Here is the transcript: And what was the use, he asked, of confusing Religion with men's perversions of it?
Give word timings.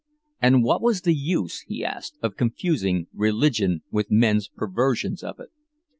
And 0.41 0.63
what 0.63 0.81
was 0.81 1.01
the 1.01 1.13
use, 1.13 1.59
he 1.67 1.85
asked, 1.85 2.17
of 2.23 2.35
confusing 2.35 3.05
Religion 3.13 3.83
with 3.91 4.09
men's 4.09 4.47
perversions 4.47 5.21
of 5.23 5.39
it? 5.39 5.49